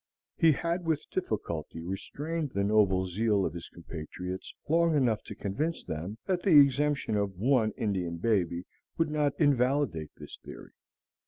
He 0.35 0.53
had 0.53 0.83
with 0.87 1.07
difficulty 1.11 1.79
restrained 1.83 2.53
the 2.55 2.63
noble 2.63 3.05
zeal 3.05 3.45
of 3.45 3.53
his 3.53 3.69
compatriots 3.69 4.51
long 4.67 4.95
enough 4.95 5.21
to 5.25 5.35
convince 5.35 5.83
them 5.83 6.17
that 6.25 6.41
the 6.41 6.57
exemption 6.59 7.15
of 7.15 7.37
one 7.37 7.71
Indian 7.73 8.17
baby 8.17 8.63
would 8.97 9.11
not 9.11 9.39
invalidate 9.39 10.09
this 10.17 10.39
theory. 10.43 10.71